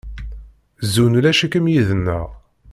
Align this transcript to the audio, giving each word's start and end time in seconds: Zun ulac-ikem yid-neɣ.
Zun 0.93 1.17
ulac-ikem 1.19 1.65
yid-neɣ. 1.73 2.27